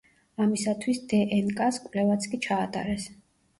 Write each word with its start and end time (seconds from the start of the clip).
ამისათვის 0.45 1.01
დნკ–ას 1.11 1.79
კვლევაც 1.85 2.29
კი 2.35 2.43
ჩაატარეს. 2.49 3.09